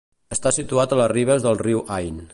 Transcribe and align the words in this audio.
Està 0.35 0.51
situat 0.55 0.95
a 0.95 0.99
les 1.01 1.11
ribes 1.13 1.47
del 1.49 1.63
riu 1.63 1.87
Ain. 1.99 2.23